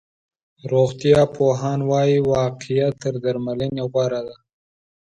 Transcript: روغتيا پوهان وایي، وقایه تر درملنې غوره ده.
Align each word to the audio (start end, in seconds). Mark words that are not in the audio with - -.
روغتيا 0.71 1.21
پوهان 1.35 1.79
وایي، 1.89 2.17
وقایه 2.29 2.87
تر 3.01 3.13
درملنې 3.23 3.83
غوره 3.91 4.21
ده. 4.27 4.35